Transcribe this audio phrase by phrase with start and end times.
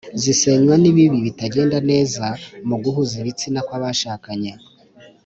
[0.21, 2.25] zisenywa n’ibiba bitagenda neza
[2.67, 4.51] mu guhuza ibitsina kw’abashakanye.